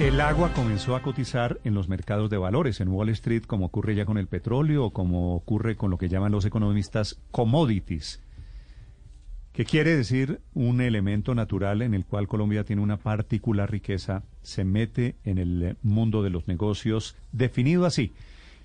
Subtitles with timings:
[0.00, 3.94] El agua comenzó a cotizar en los mercados de valores, en Wall Street, como ocurre
[3.94, 8.20] ya con el petróleo o como ocurre con lo que llaman los economistas commodities,
[9.52, 14.64] que quiere decir un elemento natural en el cual Colombia tiene una particular riqueza, se
[14.64, 18.12] mete en el mundo de los negocios, definido así.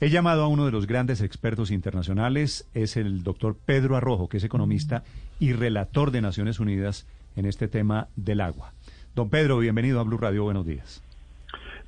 [0.00, 4.38] He llamado a uno de los grandes expertos internacionales, es el doctor Pedro Arrojo, que
[4.38, 5.04] es economista
[5.38, 7.06] y relator de Naciones Unidas
[7.36, 8.72] en este tema del agua.
[9.14, 11.02] Don Pedro, bienvenido a Blue Radio, buenos días.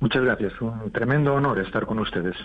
[0.00, 0.52] Muchas gracias.
[0.60, 2.36] Un tremendo honor estar con ustedes.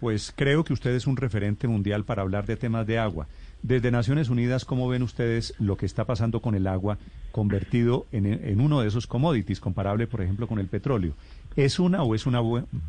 [0.00, 3.26] Pues creo que usted es un referente mundial para hablar de temas de agua.
[3.62, 6.98] Desde Naciones Unidas, ¿cómo ven ustedes lo que está pasando con el agua
[7.32, 11.14] convertido en, uno de esos commodities, comparable, por ejemplo, con el petróleo?
[11.56, 12.40] ¿Es una o es una,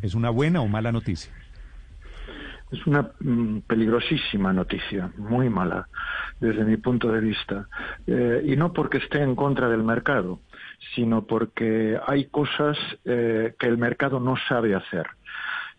[0.01, 1.31] es una buena o mala noticia?
[2.71, 5.87] Es una mm, peligrosísima noticia, muy mala
[6.39, 7.67] desde mi punto de vista.
[8.07, 10.39] Eh, y no porque esté en contra del mercado,
[10.93, 15.07] sino porque hay cosas eh, que el mercado no sabe hacer.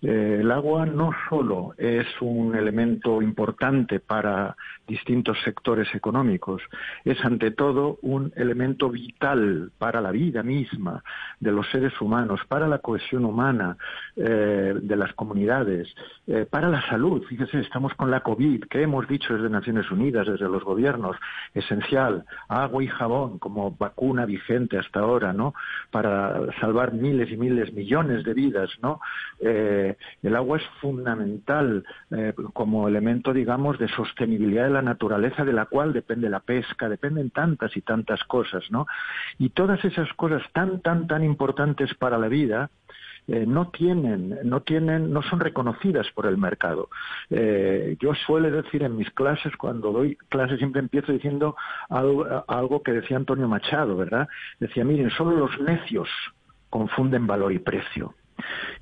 [0.03, 4.55] Eh, el agua no solo es un elemento importante para
[4.87, 6.63] distintos sectores económicos,
[7.05, 11.03] es ante todo un elemento vital para la vida misma
[11.41, 13.77] de los seres humanos, para la cohesión humana
[14.17, 15.89] eh, de las comunidades,
[16.27, 17.25] eh, para la salud.
[17.25, 21.17] Fíjese, estamos con la COVID, que hemos dicho desde Naciones Unidas, desde los gobiernos,
[21.55, 25.55] esencial, agua y jabón como vacuna vigente hasta ahora, ¿no?
[25.91, 29.01] Para salvar miles y miles, millones de vidas, ¿no?
[30.23, 35.67] El agua es fundamental eh, como elemento, digamos, de sostenibilidad de la naturaleza de la
[35.67, 38.87] cual depende la pesca, dependen tantas y tantas cosas, ¿no?
[39.39, 42.71] Y todas esas cosas tan, tan, tan importantes para la vida,
[43.29, 46.89] eh, no tienen, no tienen, no son reconocidas por el mercado.
[47.29, 51.57] Eh, yo suele decir en mis clases, cuando doy clases, siempre empiezo diciendo
[51.89, 54.29] algo, algo que decía Antonio Machado, ¿verdad?
[54.61, 56.09] Decía, miren, solo los necios
[56.71, 58.15] confunden valor y precio.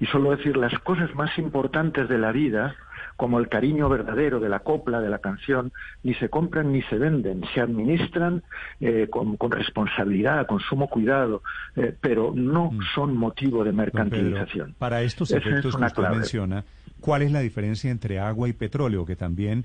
[0.00, 2.74] Y solo decir las cosas más importantes de la vida,
[3.16, 6.96] como el cariño verdadero de la copla, de la canción, ni se compran ni se
[6.96, 8.42] venden, se administran
[8.80, 11.42] eh, con, responsabilidad, con sumo cuidado,
[11.76, 12.80] eh, pero no mm.
[12.94, 14.74] son motivo de mercantilización.
[14.78, 16.64] para estos efectos que usted menciona,
[17.00, 19.64] ¿cuál es la diferencia entre agua y petróleo, que también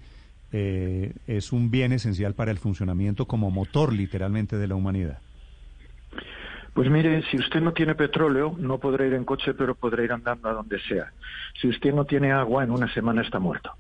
[0.52, 5.20] eh, es un bien esencial para el funcionamiento como motor literalmente de la humanidad?
[6.80, 10.14] Pues mire, si usted no tiene petróleo, no podrá ir en coche, pero podrá ir
[10.14, 11.12] andando a donde sea.
[11.60, 13.74] Si usted no tiene agua, en una semana está muerto.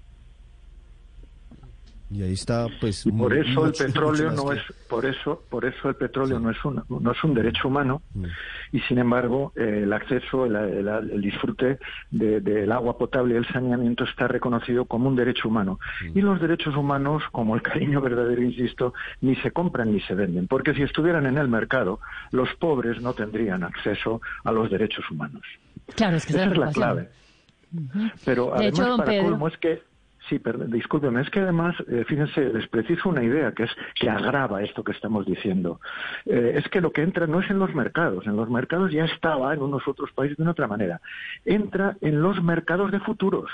[2.12, 3.06] Y ahí está, pues.
[3.16, 6.84] por eso el petróleo no es, por eso, por eso el petróleo no es un,
[6.90, 8.25] no es un derecho humano, mm.
[8.72, 11.78] y sin embargo eh, el acceso, el, disfrute
[12.09, 15.80] del agua potable y el saneamiento está reconocido como un derecho humano.
[16.02, 16.18] Mm.
[16.18, 20.47] Y los derechos humanos, como el cariño verdadero, insisto, ni se compran ni se venden,
[20.47, 22.00] porque si estuvieran en el mercado,
[22.31, 25.44] los pobres no tendrían acceso a los derechos humanos.
[25.96, 27.09] Claro, es que esa es la clave.
[28.26, 29.88] Pero además, para colmo, es que
[30.29, 34.12] Sí, perdón, discúlpeme, es que además, eh, fíjense, les preciso una idea que es que
[34.12, 35.81] agrava esto que estamos diciendo.
[36.28, 39.06] Eh, es que lo que entra no es en los mercados, en los mercados ya
[39.06, 41.01] estaba en unos otros países de otra manera.
[41.45, 43.50] Entra en los mercados de futuros,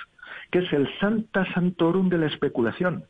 [0.52, 3.06] que es el Santa Santorum de la especulación.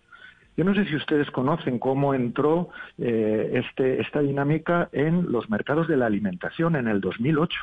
[0.56, 5.88] Yo no sé si ustedes conocen cómo entró eh, este, esta dinámica en los mercados
[5.88, 7.58] de la alimentación en el 2008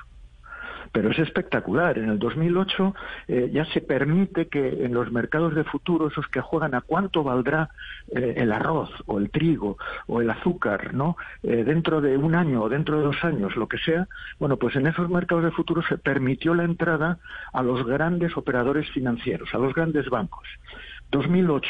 [0.92, 1.98] pero es espectacular.
[1.98, 2.94] En el 2008
[3.28, 7.24] eh, ya se permite que en los mercados de futuro, esos que juegan a cuánto
[7.24, 7.70] valdrá
[8.14, 11.16] eh, el arroz o el trigo o el azúcar, ¿no?
[11.42, 14.06] Eh, dentro de un año o dentro de dos años, lo que sea,
[14.38, 17.18] bueno, pues en esos mercados de futuro se permitió la entrada
[17.52, 20.46] a los grandes operadores financieros, a los grandes bancos.
[21.10, 21.68] 2008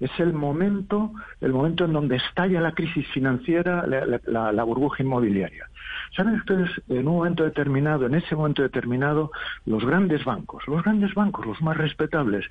[0.00, 5.68] es el momento, el momento en donde estalla la crisis financiera, la, burbuja inmobiliaria.
[6.14, 9.30] ¿Saben ustedes, en un momento determinado, en ese momento determinado,
[9.64, 12.44] los grandes bancos, los grandes bancos, los más respetables,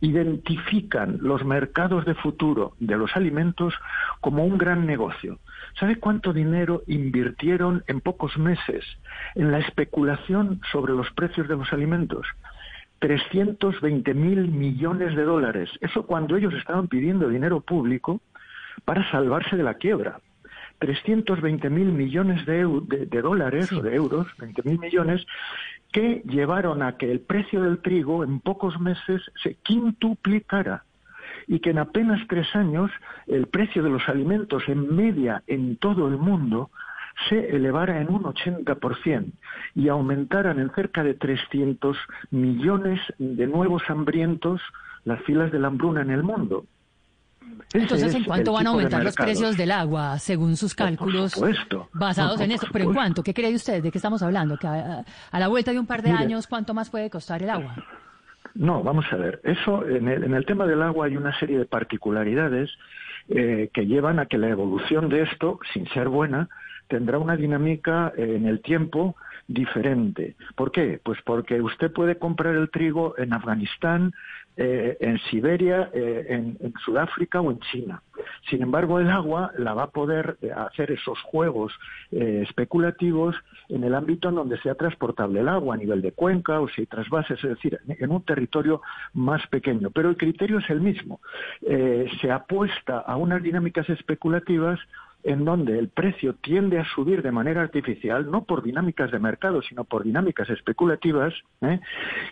[0.00, 3.74] identifican los mercados de futuro de los alimentos
[4.20, 5.38] como un gran negocio?
[5.78, 8.84] ¿Sabe cuánto dinero invirtieron en pocos meses
[9.34, 12.26] en la especulación sobre los precios de los alimentos?
[13.00, 15.70] 320 mil millones de dólares.
[15.80, 18.20] Eso cuando ellos estaban pidiendo dinero público
[18.84, 20.20] para salvarse de la quiebra.
[20.78, 22.62] 320 mil millones de,
[23.20, 25.26] dólares o de euros, 20 mil millones,
[25.92, 30.84] que llevaron a que el precio del trigo en pocos meses se quintuplicara
[31.46, 32.90] y que en apenas tres años
[33.26, 36.70] el precio de los alimentos en media en todo el mundo
[37.28, 39.32] se elevara en un 80%
[39.74, 41.96] y aumentaran en cerca de 300
[42.30, 44.60] millones de nuevos hambrientos
[45.04, 46.64] las filas de la hambruna en el mundo.
[47.72, 51.34] Entonces, ¿en cuánto van a aumentar los precios del agua, según sus cálculos
[51.92, 52.66] basados en eso?
[52.72, 53.22] ¿Pero en cuánto?
[53.22, 53.82] ¿Qué cree usted?
[53.82, 54.56] ¿De qué estamos hablando?
[54.56, 57.76] ¿Que a, la vuelta de un par de años, cuánto más puede costar el agua?
[58.54, 59.40] No, vamos a ver.
[59.44, 62.70] Eso, en el, tema del agua hay una serie de particularidades
[63.28, 66.48] eh, que llevan a que la evolución de esto, sin ser buena,
[66.88, 70.36] tendrá una dinámica eh, en el tiempo diferente.
[70.56, 71.00] ¿Por qué?
[71.02, 74.12] Pues porque usted puede comprar el trigo en Afganistán,
[74.56, 78.02] eh, en Siberia, eh, en, Sudáfrica o en China.
[78.50, 81.72] Sin embargo, el agua la va a poder eh, hacer esos juegos
[82.10, 83.36] especulativos
[83.68, 86.82] en el ámbito en donde sea transportable el agua, a nivel de cuenca o si
[86.82, 88.82] hay trasvases, es decir, en un territorio
[89.14, 89.90] más pequeño.
[89.90, 91.20] Pero el criterio es el mismo.
[91.60, 94.80] se apuesta a unas dinámicas especulativas
[95.22, 99.62] en donde el precio tiende a subir de manera artificial, no por dinámicas de mercado,
[99.62, 101.80] sino por dinámicas especulativas, ¿eh?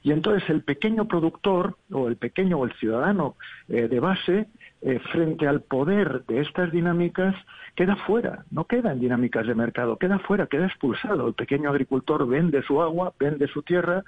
[0.02, 3.36] y entonces el pequeño productor o el pequeño o el ciudadano
[3.68, 4.46] eh, de base,
[4.80, 7.34] eh, frente al poder de estas dinámicas,
[7.74, 11.26] queda fuera, no queda en dinámicas de mercado, queda fuera, queda expulsado.
[11.26, 14.04] El pequeño agricultor vende su agua, vende su tierra,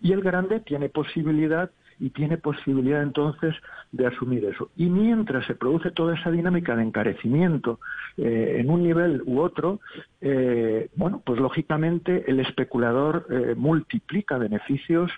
[0.00, 3.54] y el grande tiene posibilidad y tiene posibilidad entonces
[3.92, 4.70] de asumir eso.
[4.76, 7.78] Y mientras se produce toda esa dinámica de encarecimiento
[8.16, 9.80] eh, en un nivel u otro,
[10.20, 15.10] eh, bueno, pues lógicamente el especulador eh, multiplica beneficios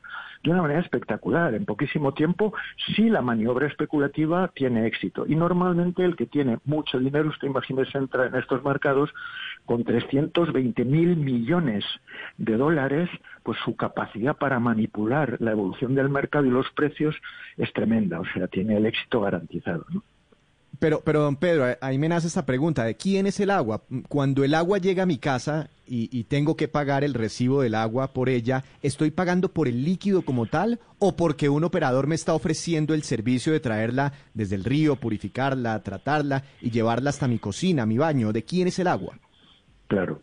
[0.43, 1.55] de una manera espectacular.
[1.55, 2.53] En poquísimo tiempo,
[2.95, 5.25] si la maniobra especulativa tiene éxito.
[5.27, 9.11] Y normalmente el que tiene mucho dinero, usted imagínese, entra en estos mercados
[9.65, 11.85] con 320 mil millones
[12.37, 13.09] de dólares,
[13.45, 17.15] pues su capacidad para manipular la evolución del mercado y los precios
[17.57, 19.85] es tremenda, o sea, tiene el éxito garantizado.
[19.91, 20.03] ¿no?
[20.79, 23.83] Pero, pero don Pedro, ahí me nace esta pregunta, ¿de quién es el agua?
[24.09, 27.75] Cuando el agua llega a mi casa y, y, tengo que pagar el recibo del
[27.75, 32.15] agua por ella, ¿estoy pagando por el líquido como tal o porque un operador me
[32.15, 37.39] está ofreciendo el servicio de traerla desde el río, purificarla, tratarla y llevarla hasta mi
[37.39, 38.33] cocina, mi baño?
[38.33, 39.19] ¿De quién es el agua?
[39.87, 40.23] Claro.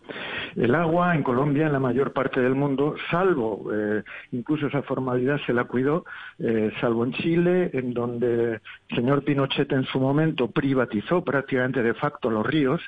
[0.56, 5.39] El agua en Colombia, en la mayor parte del mundo, salvo, eh, incluso esa formalidad
[5.45, 6.06] se la cuidó,
[6.39, 11.94] eh, salvo en Chile, en donde el señor Pinochet en su momento privatizó prácticamente de
[11.94, 12.81] facto los ríos,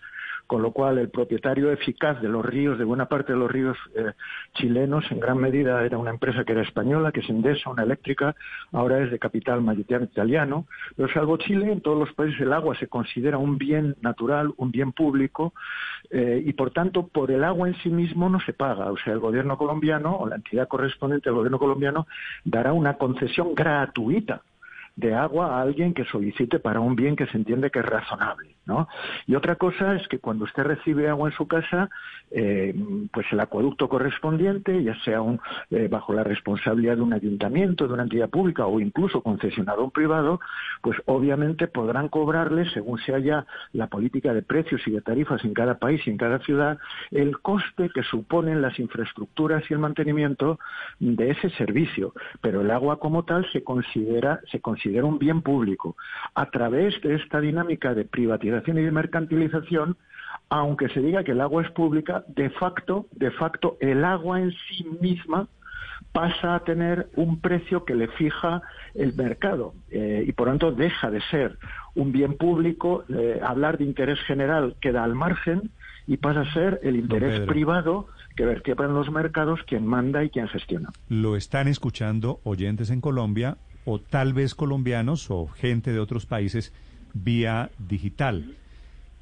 [0.47, 3.77] con lo cual el propietario eficaz de los ríos, de buena parte de los ríos
[3.95, 4.11] eh,
[4.53, 8.35] chilenos, en gran medida era una empresa que era española, que es Endesa, una eléctrica,
[8.71, 12.75] ahora es de capital mayoritario italiano, pero salvo Chile, en todos los países el agua
[12.75, 15.53] se considera un bien natural, un bien público,
[16.09, 19.13] eh, y por tanto por el agua en sí mismo no se paga, o sea,
[19.13, 22.07] el gobierno colombiano o la entidad correspondiente del gobierno colombiano
[22.43, 24.41] dará una concesión gratuita
[24.95, 28.55] de agua a alguien que solicite para un bien que se entiende que es razonable,
[28.65, 28.87] ¿no?
[29.25, 31.89] Y otra cosa es que cuando usted recibe agua en su casa,
[32.29, 32.75] eh,
[33.11, 35.39] pues el acueducto correspondiente, ya sea un,
[35.71, 39.85] eh, bajo la responsabilidad de un ayuntamiento, de una entidad pública o incluso concesionado a
[39.85, 40.39] un privado,
[40.81, 45.55] pues obviamente podrán cobrarle, según se haya la política de precios y de tarifas en
[45.55, 46.77] cada país y en cada ciudad,
[47.09, 50.59] el coste que suponen las infraestructuras y el mantenimiento
[50.99, 52.13] de ese servicio.
[52.41, 55.95] Pero el agua como tal se considera, se considera considera un bien público.
[56.35, 59.97] A través de esta dinámica de privatización y de mercantilización,
[60.49, 64.51] aunque se diga que el agua es pública, de facto, de facto, el agua en
[64.51, 65.47] sí misma
[66.11, 68.61] pasa a tener un precio que le fija
[68.93, 71.57] el mercado eh, y por tanto deja de ser
[71.95, 75.71] un bien público, eh, hablar de interés general queda al margen
[76.05, 80.29] y pasa a ser el interés privado que vertebra en los mercados quien manda y
[80.29, 80.89] quien gestiona.
[81.07, 86.71] Lo están escuchando oyentes en Colombia o tal vez colombianos o gente de otros países
[87.13, 88.55] vía digital.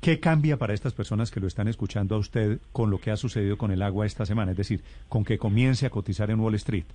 [0.02, 3.18] ¿Qué cambia para estas personas que lo están escuchando a usted con lo que ha
[3.18, 4.52] sucedido con el agua esta semana?
[4.52, 6.86] Es decir, con que comience a cotizar en Wall Street.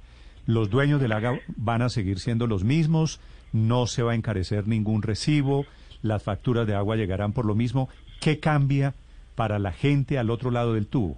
[0.44, 3.20] ¿Los dueños del agua van a seguir siendo los mismos?
[3.52, 5.66] ¿No se va a encarecer ningún recibo?
[6.02, 7.88] ¿Las facturas de agua llegarán por lo mismo?
[8.20, 8.94] ¿Qué cambia
[9.36, 11.16] para la gente al otro lado del tubo?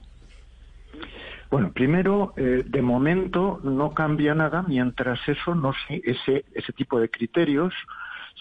[1.51, 7.09] Bueno, primero, eh, de momento no cambia nada mientras eso no ese ese tipo de
[7.11, 7.73] criterios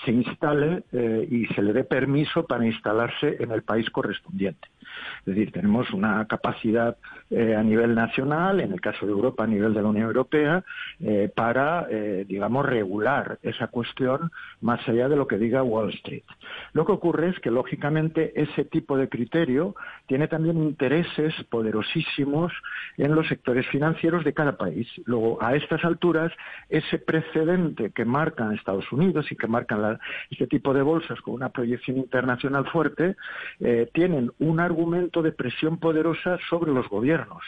[0.05, 4.67] se instale eh, y se le dé permiso para instalarse en el país correspondiente.
[5.19, 6.97] Es decir, tenemos una capacidad
[7.29, 10.63] eh, a nivel nacional, en el caso de Europa a nivel de la Unión Europea,
[10.99, 11.87] eh, para,
[12.25, 16.23] digamos, regular esa cuestión más allá de lo que diga Wall Street.
[16.73, 19.75] Lo que ocurre es que, lógicamente, ese tipo de criterio
[20.07, 22.53] tiene también intereses poderosísimos
[22.97, 24.87] en los sectores financieros de cada país.
[25.05, 26.31] Luego, a estas alturas,
[26.69, 29.81] ese precedente que marcan Estados Unidos y que marcan
[30.29, 33.15] este tipo de bolsas con una proyección internacional fuerte,
[33.59, 37.43] eh, tienen un argumento de presión poderosa sobre los gobiernos.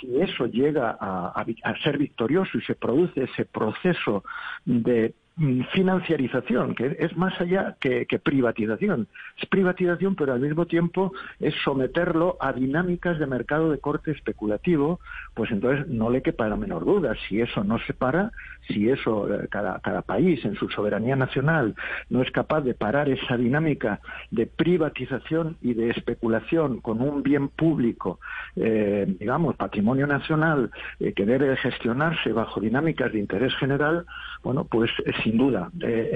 [0.00, 1.44] Si eso llega a,
[1.82, 4.24] ser victorioso y se produce ese proceso
[4.64, 9.08] de financiarización, que es más allá que, privatización.
[9.40, 15.00] Es privatización, pero al mismo tiempo es someterlo a dinámicas de mercado de corte especulativo,
[15.34, 17.14] pues entonces no le quepa la menor duda.
[17.28, 18.32] Si eso no se para,
[18.68, 21.74] si eso, eh, cada, cada país en su soberanía nacional
[22.10, 27.48] no es capaz de parar esa dinámica de privatización y de especulación con un bien
[27.48, 28.20] público,
[28.56, 30.70] eh, digamos, patrimonio nacional,
[31.00, 34.04] eh, que debe gestionarse bajo dinámicas de interés general,
[34.42, 34.90] bueno, pues
[35.32, 35.70] sin duda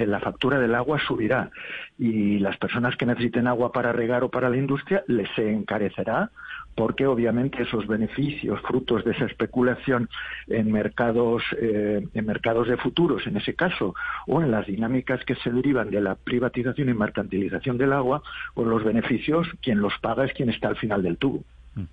[0.07, 1.51] la factura del agua subirá
[1.99, 6.31] y las personas que necesiten agua para regar o para la industria les se encarecerá
[6.75, 10.11] porque obviamente esos beneficios frutos de esa especulación
[10.47, 13.95] en mercados eh, en mercados de futuros en ese caso
[14.27, 18.23] o en las dinámicas que se derivan de la privatización y mercantilización del agua
[18.55, 21.43] pues los beneficios quien los paga es quien está al final del tubo
[21.75, 21.85] mm.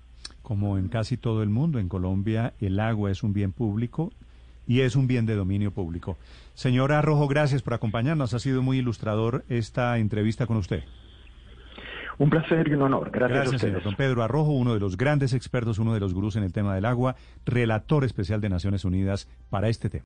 [0.42, 4.12] como en casi todo el mundo en Colombia el agua es un bien público
[4.66, 6.16] y es un bien de dominio público.
[6.54, 8.34] Señora Rojo, gracias por acompañarnos.
[8.34, 10.84] Ha sido muy ilustrador esta entrevista con usted.
[12.18, 13.10] Un placer y un honor.
[13.10, 13.82] Gracias, Gracias a señor.
[13.82, 16.74] Don Pedro Arrojo, uno de los grandes expertos, uno de los gurús en el tema
[16.74, 20.02] del agua, relator especial de Naciones Unidas para este tema.